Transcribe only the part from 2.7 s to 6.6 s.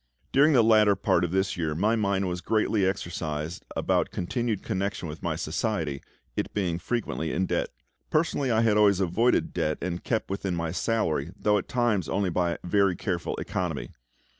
exercised about continued connection with my Society, it